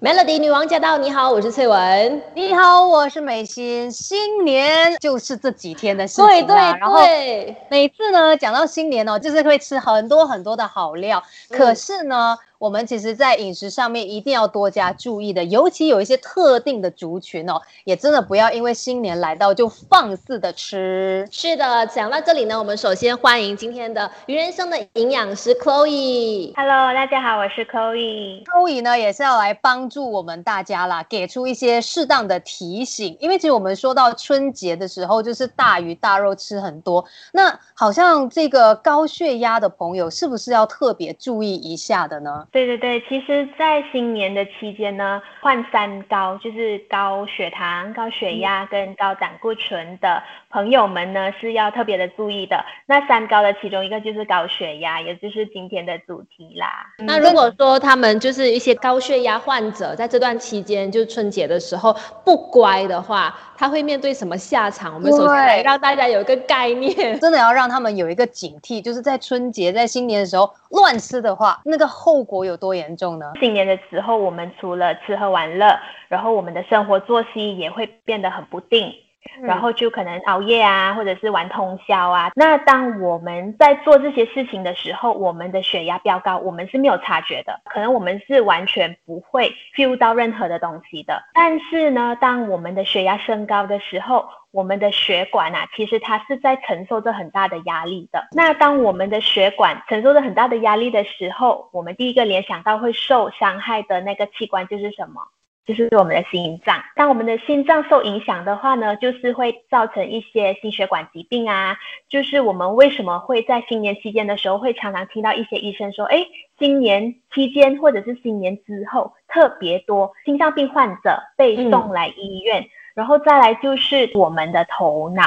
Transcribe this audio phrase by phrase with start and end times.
[0.00, 0.98] Melody 女王驾到！
[0.98, 2.22] 你好，我是翠文。
[2.34, 3.90] 你好，我是美心。
[3.90, 6.56] 新年就是这几天的事情对对
[6.96, 11.22] 对，每次呢讲到新年哦，就是会吃很多很多的好料。
[11.50, 12.36] 可是呢。
[12.64, 21.28] 我们其实，在饮食上面一定要多加注意的，尤其有一些特定的族群哦，也真的不要因为新年来到就放肆的吃。
[21.30, 26.54] 是的，讲到这里呢，我们首先欢迎今天的鱼人生的营养师 Chloe。
[26.56, 28.42] Hello，大家好，我是 Chloe。
[28.46, 33.14] Chloe 呢，也是要来帮助我们大家啦，给出一些适当的提醒。
[33.20, 42.46] 因为其实我们说到春节的时候，就是大鱼大肉吃很多，那好像这个高血压的朋友，是不是要特别注意一下的呢？
[42.54, 50.22] 对对对，其实，在新年的期间呢，患三高，就是高血糖、高血压跟高胆固醇的
[50.54, 52.64] 朋友们呢，是要特别的注意的。
[52.86, 56.86] 那三高的其中一个就是高血压，也就是今天的主题啦。
[56.98, 61.92] 那如果说他们就是一些高血压患者，在这段期间，就是春节的时候
[62.24, 64.94] 不乖的话，他会面对什么下场？
[64.94, 72.44] 我们首先来让大家有一个概念， 真的要让他们有一个警惕，就是在春节、在新年的时候乱吃的话，那个后果。
[72.44, 73.32] 有多严重呢？
[73.40, 78.92] 新年的时候，我们除了吃喝玩乐，然后我们的生活作息也会变得很不定，
[79.42, 82.30] 然后就可能熬夜啊，或者是玩通宵啊。
[82.34, 91.22] 那当我们在做这些事情的时候，我们的血压飙高，我们是没有察觉的，可能我们是完全不会 feel 到任何的东西的。
[91.34, 98.24] 但是呢，当我们的血压升高的时候，我们的血管啊，其实它是在承受着很大的压力的。
[98.32, 105.22] 那当我们的血管承受着很大的压力的时候，我们第一个联想到会受伤害的那个器官就是什么？
[105.66, 106.82] 就是我们的心脏。
[106.94, 111.76] 当我们的心脏受影响的话呢，就是会造成一些心血管疾病啊。
[112.08, 116.26] 就是我们为什么会在新年期间的时候会常常听到一些医生说，哎，
[116.58, 122.66] 新年期间或者是新年之后特别多心脏病患者被送来医院。
[122.94, 125.24] 然后再来就是我们的头脑，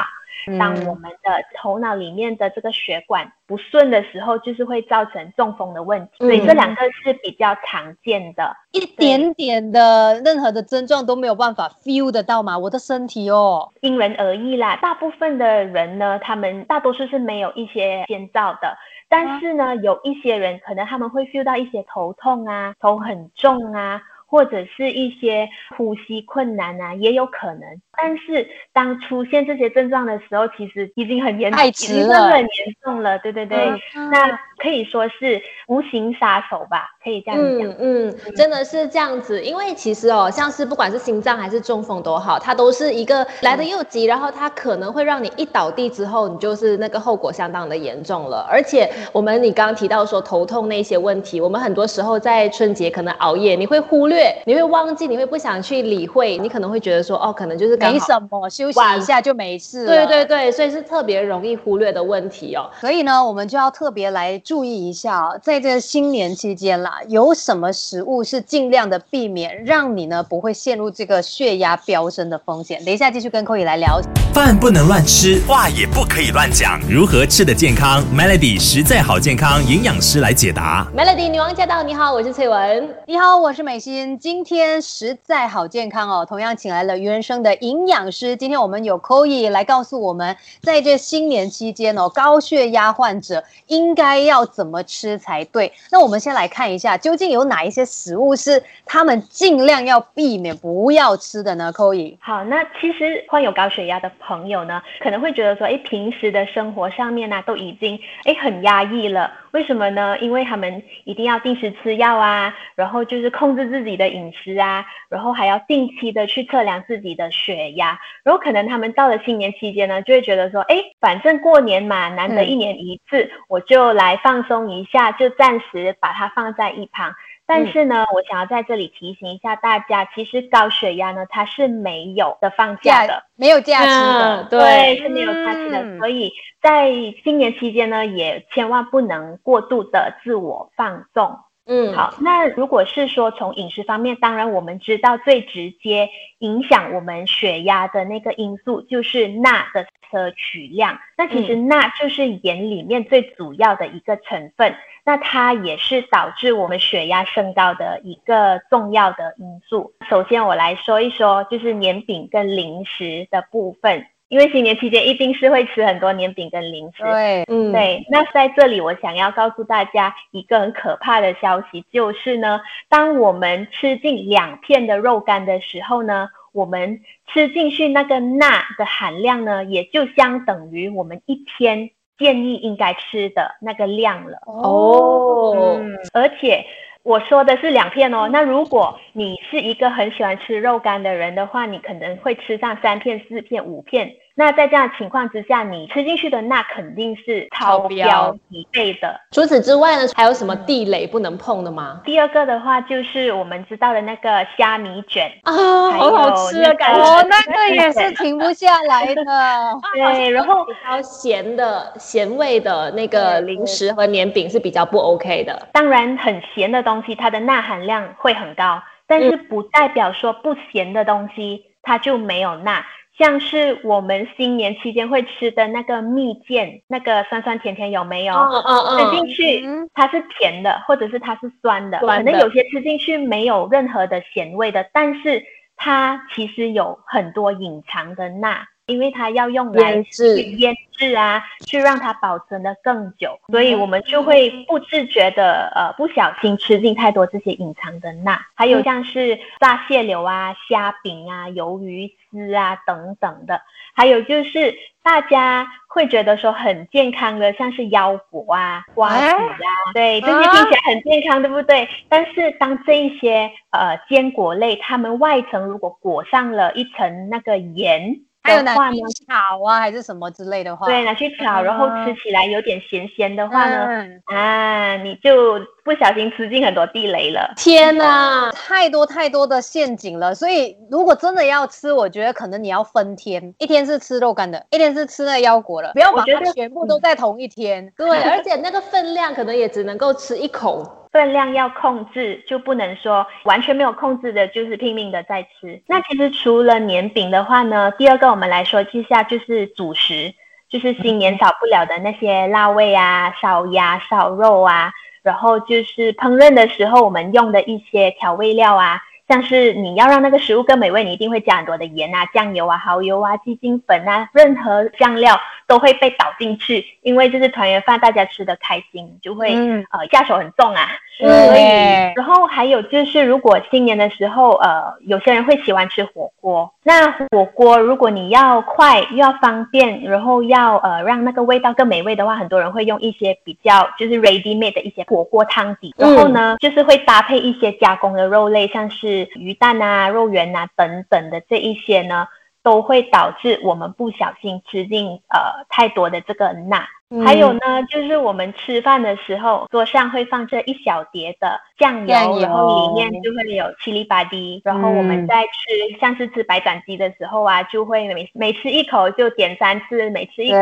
[0.58, 6.10] 当我们的头脑里面的这个血管不顺的时候，就是会造成中风的问题。
[6.18, 12.56] 所以这两个是比较常见的，一点点的任何的症状都没有办法 feel 得到嘛？
[12.56, 14.76] 我的身体哦，因人而异啦。
[14.76, 18.76] 大部分的人呢，他们大多数是没有一些先兆的，
[19.08, 24.00] 但是呢，有一些人可能他们会 feel 到一些头痛啊，头很重啊。
[24.30, 27.62] 或者是一些呼吸困难啊，也有可能。
[27.96, 32.48] 但是当出现这些症状的时候，其实已经很严重，已经很严
[32.82, 33.18] 重了。
[33.20, 33.72] 对对对，
[34.12, 37.68] 那可以说是无形杀手吧，可以这样讲。
[37.68, 39.40] 嗯嗯，真的是这样子。
[39.42, 48.46] 因为其实哦，像是不管是心脏还是中风都好，它都是一个来的又急，然后它可能会让你一倒地之后，你就是那个后果相当的严重了。
[48.50, 54.34] 而且我们你刚刚提到说头痛那些问题，我们很多时候在春节可能熬夜，你会忽略。
[54.44, 59.86] 你会忘记，你会不想去理会，你可能会觉得说，哦，可能就是没什么，休息一下就没事。
[59.86, 62.68] 对对对，所以是特别容易忽略的问题哦。
[62.80, 72.82] 所以呢，我们就要特别来注意一下哦，在这新年期间啦，有什么食物是尽量的避免，让你呢不会陷入这个血压飙升的风险。
[72.82, 74.00] 等一下继续跟寇宇来聊。
[74.32, 80.86] 饭不能乱吃，话也不可以乱讲，如何吃的健康？Melody 实在好健康，营养师来解答。
[80.96, 82.88] Melody 女王驾到，你好，我是翠文。
[83.06, 84.18] 你好，我是美心。
[84.18, 88.34] 今天实在好健康哦，同样请来了鱼人生的营养师。
[88.34, 95.72] 今天我们有 Koi 来告诉我们，在这新年期间哦，高血压患者应该要要怎么吃才对。
[95.90, 109.30] 那我们先来看一下，究竟有哪一些食物是他们尽量要避免不要吃的呢？Koi，好，那其实患有高血压的朋友呢，可能会觉得说，哎，平时的生活上面呢，都已经哎很压抑了。
[109.52, 110.18] 为什么呢？
[110.18, 127.14] 因为他们一定要定时吃药啊，然后就是控制自己的饮食啊，然后还要定期的去测量自己的血压，然后可能他们到了新年期间呢，就会觉得说，哎，反正过年嘛，难得一年一次，我就来放松一下，就暂时把它放在一旁。
[127.48, 135.98] 但是呢，我想要在这里提醒一下大家，其实高血压呢，它是没有的放假的，没有假期的，对，是没有假期的。
[135.98, 136.30] 所以
[136.60, 136.92] 在
[137.24, 141.38] 新年期间呢，也千万不能过度的自我放纵。
[141.70, 150.98] 嗯，好，那如果是说从饮食方面，当然我们知道最直接影响我们血压的那个因素就是钠的摄取量。
[151.18, 154.74] 那其实钠就是盐里面最主要的一个成分。
[155.04, 159.92] 那它也是导致我们血压升高的一个重要的因素。
[160.08, 164.06] 首先，我来说一说，就是年饼跟零食的部分。
[164.28, 167.02] 因为新年期间一定是会吃很多年饼跟零食。
[167.02, 184.38] 对，嗯，对，那在这里我想要告诉大家一个很可怕的消息，就是呢，当我们吃进两片的肉干的时候呢，我们吃进去那个钠的含量呢，也就相等于我们一天建议应该吃的那个量了。
[184.46, 186.64] 哦，嗯，而且
[187.08, 188.28] 我说的是两片哦。
[188.30, 194.14] 那如果你是一个很喜欢吃肉干的人的话，你可能会吃上三片、四片、五片。
[194.38, 199.20] 那在这样的情况之下，你吃进去的钠肯定是超超标标几倍的。
[199.32, 202.00] 除此之外呢，还有什么地雷不能碰的吗？
[202.04, 207.00] 第二个的话，就是我们知道的那个虾米卷，啊，还好好吃的感觉。
[207.00, 209.24] 哦，那个也是停不下来的。
[209.92, 215.68] 对，然后比较咸的咸味的那个零食和年饼是比较不 OK 的。
[215.72, 222.84] 当然很咸的东西，它的钠含量会很高，但是不代表说不咸的东西它就没有钠。
[223.18, 228.34] 像是我们新年期间会吃的那个蜜饯，那个酸酸甜甜有没有？
[228.34, 229.90] 嗯嗯吃进去嗯。
[229.92, 235.42] 它是甜的，或者是它是酸的，酸的可能有些吃进去没有任何的咸味的，但是
[235.76, 240.36] 它其实有很多隐藏的钠，因为它要用来腌制。
[240.36, 253.60] 去腌制啊，去让它保存的更久，所以我们就会不自觉的呃不小心吃进太多这些隐藏的钠，还有像是炸蟹柳啊、虾饼啊、鱿鱼丝啊等等的，
[253.94, 254.74] 还有就是
[255.04, 261.88] 大家会觉得说很健康的，像是腰果啊、瓜子啊，对，这些听起来很健康，对不对？
[262.08, 268.18] 但是当这一些呃坚果类，它们外层如果裹上了一层那个盐
[268.48, 277.52] 还有拿去，炒啊，还是什么之类的话，对，拿去炒，然后嗯吃起来有点咸咸的话呢，嗯啊，你就不小心吃进很多地雷了。
[277.56, 278.50] 天哪！
[278.52, 287.92] 太多太多的陷阱了，所以如果真的要吃，我觉得可能你要分天，一天是吃肉干的，一天是吃那腰果的，不要把它全部都在同一天。
[287.96, 290.84] 对， 而且那个分量可能也只能够吃一口。
[291.12, 295.82] 分量要控制，就不能说完全没有控制的，就是拼命的在吃。
[295.86, 300.34] 那其实除了年饼的话呢，第二个我们来说一下就是主食，
[300.68, 309.00] 就是新年少不了的那些腊味啊、烧鸭、烧肉啊，然后就是烹饪的时候我们用的一些调味料啊。
[309.28, 315.38] 像是你要让那个食物更美味，你一定会加很多的盐啊、酱油啊、蚝油啊、鸡精粉啊，任何酱料
[315.68, 320.88] 都会被倒进去，因为就是团圆饭，大家吃的开心，就会、嗯呃下手很重啊。
[321.18, 326.72] 所以，然后还有就是，如果新年的时候，呃，有些人会喜欢吃火锅。
[326.84, 342.28] 那火锅，如果你要快又要方便，然后要呃让那个味道更美味的话，很多人会用一些比较就是 ready made 的一些火锅汤底，然后呢，就是会搭配一些加工的肉类，像是鱼蛋啊、肉圆啊等等的这一些呢。
[342.62, 346.84] 都会导致我们不小心吃进呃太多的这个钠，
[347.24, 352.40] 还有呢，就是我们吃饭的时候，桌上会放这一小碟的酱油，酱油。
[352.40, 354.60] 然后里面就会有七里八滴。
[354.64, 355.26] 然后我们嗯。
[355.26, 360.58] 在吃，像是吃白斩鸡的时候啊，就会每每吃一口就点三次，每吃一口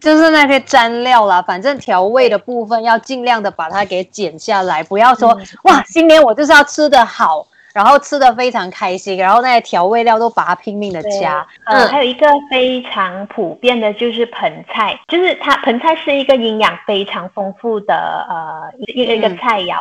[0.00, 5.46] 就，就是那些蘸料啦，反正调味的部分要尽量的把它给减下来，不要说、嗯。
[5.64, 11.46] 哇，今年我就是要吃的好，然后吃的非常开心，然后那些调味料都把它拼命的加。
[11.64, 11.88] 呃，嗯。
[11.88, 19.76] 还有一个非常普遍的就是盆菜，就是它盆菜是一个营养非常丰富的呃一个一个嗯菜肴，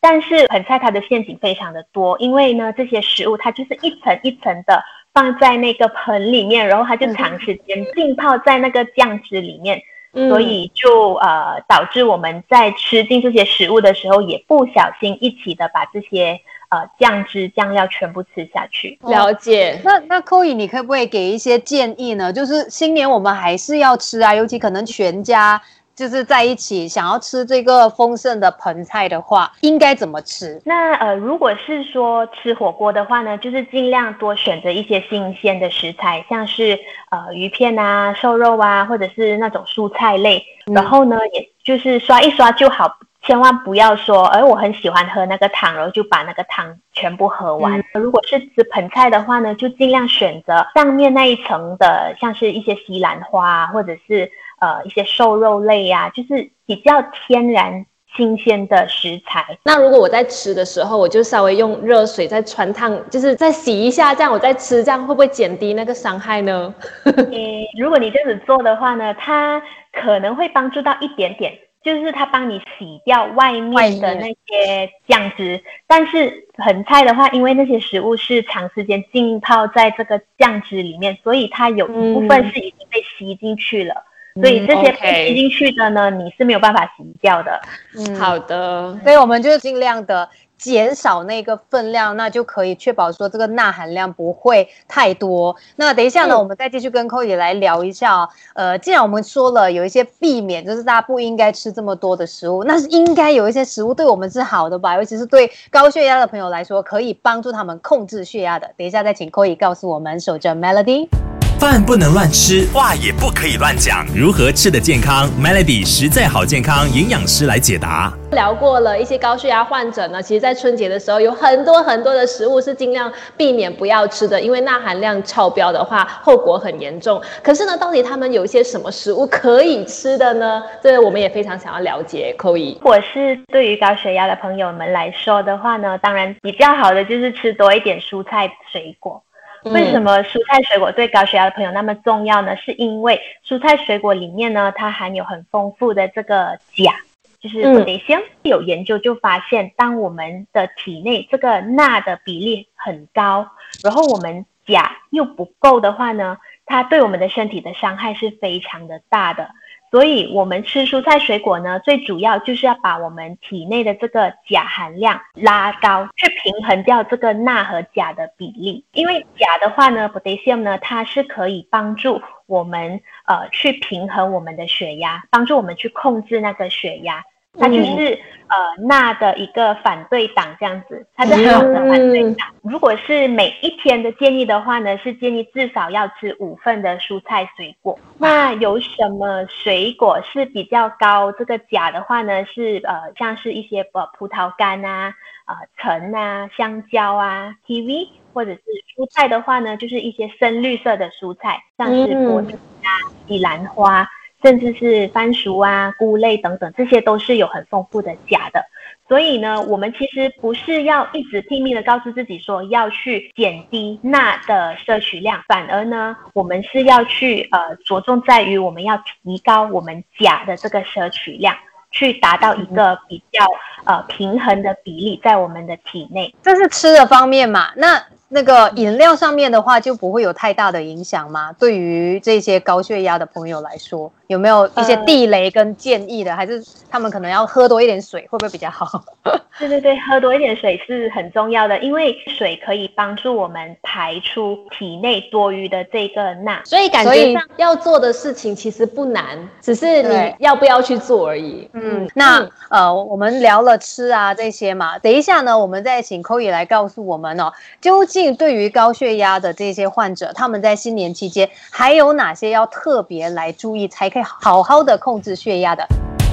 [0.00, 9.80] 但是盆菜它的陷阱非常的多，因为呢这些食物它就是一层一层的放在那个盆里面，然后它就嗯长时间浸泡在那个酱汁里面，
[10.14, 10.30] 嗯。
[10.30, 16.40] 所以就呃导致我们在吃进这些食物的时候，也不小心一起的把这些
[16.74, 18.98] 呃酱汁酱料全部吃下去。
[19.02, 19.80] 了解。
[19.84, 22.32] 那那寇颖，你可不可以给一些建议呢？
[22.32, 25.60] 就是新年我们还是要吃啊，尤其可能全家
[25.94, 30.60] 就是在一起想要吃这个丰盛的盆菜的话，应该怎么吃？
[30.64, 36.76] 那呃，如果是说吃火锅的话呢，就是尽量多选择一些新鲜的食材，像是
[37.10, 40.38] 呃鱼片啊、瘦肉啊，或者是那种蔬菜类。
[40.66, 42.90] 嗯然后呢，也就是刷一刷就好，
[43.24, 47.78] 千万不要说，哎，我很喜欢喝那个汤，然后就把那个汤全部喝完。
[47.78, 59.58] 嗯如果是吃盆菜的话呢，就尽量选择上面那一层的，像是一些西兰花啊或者是呃一些瘦肉类呀、就是比较天然新鲜的食材。
[59.64, 66.74] 那如果我在吃的时候，我就稍微用热水再穿烫，就是再洗一下，这样我再吃，这样会不会减低那个伤害呢？
[67.06, 67.34] 嗯，
[67.78, 69.62] 如果你这样子做的话呢，它
[69.92, 71.52] 可能会帮助到一点点，
[71.84, 75.62] 就是它帮你洗掉外面的那些酱汁。
[75.86, 83.94] 但是盆菜的话，因为那些食物是长时间浸泡在这个酱汁里面，所以它有一部分是已经被吸进去了。
[84.40, 87.60] 所以这些被吸进去的呢，你是没有办法洗掉的。
[87.96, 88.98] 嗯，好的。
[89.04, 90.28] 所以我们就尽量的。
[90.64, 95.54] 减少那个分量，那就可以确保说这个钠含量不会太多。
[95.76, 98.26] 那等一下呢，我们再继续跟 o y 来聊一下。
[98.54, 104.96] 呃，既然我们说了有一些避免，就是大家不应该吃这么多的食物，那是应该有一些食物对我们是好的吧？
[104.96, 108.70] 尤其是对高血压的朋友来说，可以帮助他们控制血压的。
[108.78, 111.33] 等一下再请 o y 告诉我们，守着 Melody。
[111.64, 114.04] 饭不能乱吃，话也不可以乱讲。
[114.14, 118.12] 如何吃的健康？Melody 实在好健康营养师来解答。
[118.32, 127.18] 聊过了一些高血压患者呢，其实，在春节的时候，有很多很多的食物是尽量避免不要吃的，因为钠含量超标的话，后果很严重。
[127.42, 130.62] 可是呢，到底他们有一些什么食物可以吃的呢？
[130.82, 132.34] 这我们也非常想要了解。
[132.36, 139.22] 扣一，如果是对于高血压的朋友们来说的话呢，当然比较好的就是吃多一点蔬菜水果。
[139.64, 142.54] 为什么蔬菜水果对高血压的朋友那么重要呢？
[142.56, 146.94] 是因为蔬菜水果里面呢，它含有很丰富的这个钾，
[147.40, 148.20] 就是我得先。
[148.42, 153.48] 有研究就发现，当我们的体内这个钠的比例很高，
[153.82, 159.48] 然后我们钾又不够的话呢，它对我们的身体的伤害是非常的大的。
[159.94, 168.84] 所以，我们吃蔬菜水果呢，最主要就是要把我们体内的这个钾含量拉高，去平衡掉这个钠和钾的比例。
[168.94, 177.22] 因为钾的话呢，potassium 呢，它是可以帮助我们呃去平衡我们的血压，帮助我们去控制那个血压。
[177.58, 178.18] 它就是
[178.48, 182.48] 呃钠的一个反对党这样子，它是好的反对党。
[182.62, 187.98] 如果是每一天的建议的话呢，是建议至少要吃五份的蔬菜水果。
[188.18, 192.44] 那有什么水果是比较高这个钾的话呢？
[192.44, 195.14] 是呃像是一些呃葡萄干啊、
[195.46, 198.60] 呃橙啊、香蕉啊、kiwi，或者是
[198.96, 202.90] 蔬菜的话呢，就是一些深绿色的蔬菜，像是菠菜啊、
[203.28, 204.06] 西兰花。
[204.44, 208.62] 甚至是番薯啊、菇类等等，这些都是有很丰富的钾的。
[209.08, 221.56] 所以呢，我们其实不是要一直拼命的告诉自己说要去减低钠的摄取量，反而呢，我们是要去呃着重在于我们要提高我们钾的这个摄取量，
[221.90, 223.46] 去达到一个比较
[223.84, 226.34] 呃平衡的比例在我们的体内。
[226.42, 227.72] 这是吃的方面嘛？
[227.76, 228.02] 那。
[228.34, 231.52] 那个饮料上面的话就不会有太大的影响吗？
[231.52, 236.34] 对于这些高血压的朋友来说，有没有一些地雷跟建议的？
[236.34, 236.60] 还是
[236.90, 239.04] 他们可能要喝多一点水，会不会比较好？
[239.56, 246.60] 对对对，喝多一点水是很重要的，因为水可以帮助我们排出体内多余的这个钠。
[246.64, 251.70] 所以感觉上要做的事情其实不难，只是你要不要去做而已。
[251.72, 258.23] 嗯，那呃，我们聊了吃啊这些嘛，等一下呢，我们再请 k o y 来告诉我们哦，究竟。
[258.32, 265.84] 对于高血压的这些患者，他们在新年期间还有哪些要特别来注意，才可以好好的控制血压的？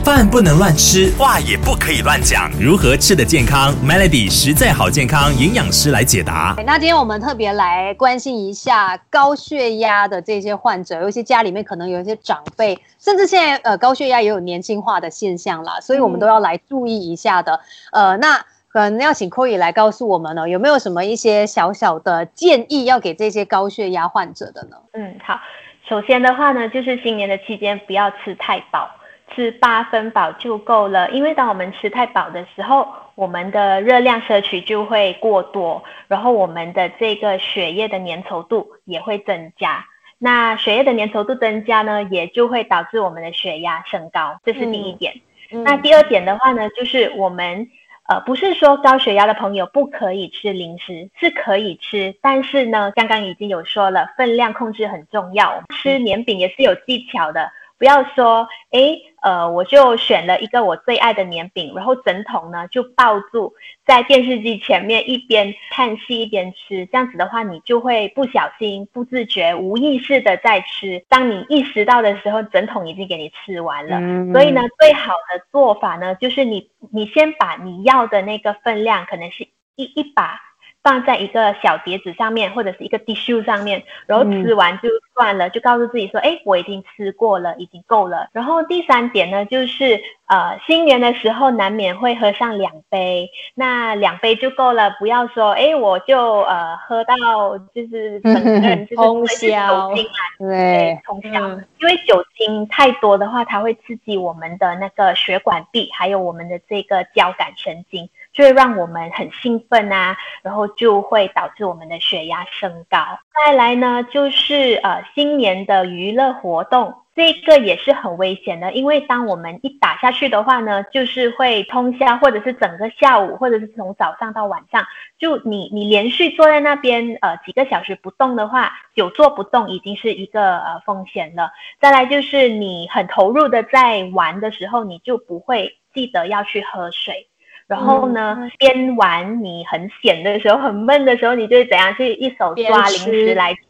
[0.03, 2.50] 饭不能乱吃，话也不可以乱讲。
[2.60, 6.55] 如何吃的健康？Melody 实在好健康营养师来解答。
[6.65, 17.60] 那今天我们特别来关心一下高血压的这些患者，尤其家里面可能有一些长辈，甚至现在呃高血压也有年轻化的现象啦，所以我们都要来注意一下的。
[17.91, 18.43] 呃，那。
[18.73, 24.77] 可能要请 Koi 来告诉我们呢，有没有什么一些小小的建议要给这些高血压患者的呢？
[24.93, 25.37] 嗯，好，
[25.85, 28.89] 首先的话呢，就是新年的期间不要吃太饱，
[29.35, 31.11] 吃八分饱就够了。
[31.11, 39.83] 因为当我们吃太饱的时候，我们的热量摄取就会过多，然后我们的这个血液的粘稠度也会增加。
[40.17, 45.13] 那血液的粘稠度增加呢，也就会导致我们的血压升高，这是第一点。
[45.49, 47.67] 那第二点的话呢，就是我们。
[48.12, 57.50] 呃，不是说高血压的朋友不可以吃零食，是可以吃，但是呢，刚刚已经有说了，分量控制很重要，吃年饼也是有技巧的。
[57.81, 63.51] 不要说，哎，呃，我就选了一个我最爱的年饼，然后整桶呢就抱住
[63.88, 71.03] 在电视机前面，一边看戏一边吃，这样子的话，你就会不小心、不自觉、无意识的在吃。
[71.09, 74.00] 当你意识到的时候，整桶已经给你吃完了。
[74.31, 79.43] 所以呢，最好的做法呢，就是你你先把你要的那个分量，可能是
[79.75, 80.39] 一一把
[80.83, 88.27] 放在一个小碟子上面，或者是一个 tissue 上面，然后吃完就算了，就告诉自己说，哎，我已经吃过了，已经够了。
[88.33, 99.91] 然后第三点呢，就是呃，新年的时候难免会喝上两杯，那两杯就够了，不要说，哎，我就呃喝到就是整个人 就是通宵，
[100.39, 108.09] 对，通宵，因为酒精太多的话，它会刺激我们的那个血管壁，还有我们的这个交感神经。
[108.41, 112.98] 就会让我们很兴奋啊，然后就会导致我们的血压升高。
[113.45, 124.83] 再来呢，就是呃新年的娱乐活动，这个也是很危险的，因为当我们一打下去的话呢，就是会通宵，或者是整个下午，或者是从早上到晚上，
[125.19, 131.51] 就你你连续坐在那边呃几个小时不动的话，久坐不动已经是一个呃风险了。
[131.79, 137.27] 再来就是你很投入的在玩的时候，你就不会记得要去喝水。
[137.71, 143.61] 然后呢，边玩你很闲的时候，很闷的时候，你就怎样去一手抓零食来吃，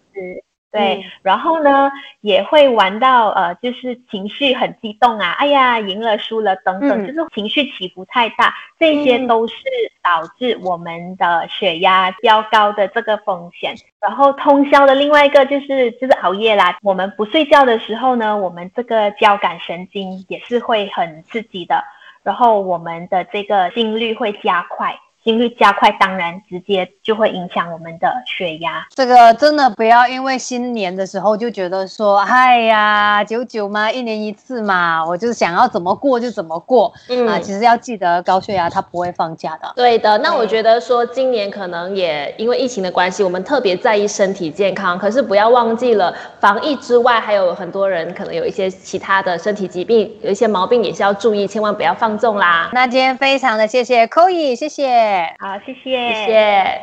[0.72, 1.06] 对。
[1.22, 1.92] 然后呢，
[2.22, 9.56] 也会玩到呃，就是情绪很激动啊，哎呀，赢了输了等等，就是情绪起伏太大，这些都是
[10.02, 13.76] 导致我们的血压飙高的这个风险。
[14.00, 21.84] 然后通宵的另外一个就是就是熬夜啦，我们不睡觉的时候呢，我们这个交感神经也是会很刺激的。
[22.24, 25.00] 然后我们的这个心率会加快。
[25.24, 28.86] 心率加快，当然直接就会影响我们的血压。
[28.96, 36.92] 这个真的不要因为新年的时候就觉得说，哎呀，九九嘛，一年一次嘛，我就是想要怎么过就怎么过。
[37.10, 39.72] 嗯啊，其实要记得高血压它不会放假的。
[39.76, 44.98] 对的，那我觉得说今年可能也因为疫情的关系，我们特别在意身体健康。
[44.98, 52.72] 可是不要忘记了，防疫之外，还有很多人可能有一些其他的身体疾病，有一些毛病也是要注意，千万不要放纵啦。
[52.74, 55.11] 那今天非常的谢谢 Koi，谢谢。
[55.40, 56.82] 好，谢谢，谢谢。